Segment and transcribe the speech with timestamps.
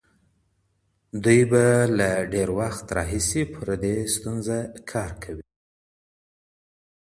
[1.23, 1.65] دوی به
[1.97, 4.57] له ډېر وخت راهيسي پر دې ستونزه
[4.91, 5.43] کار کړی وي.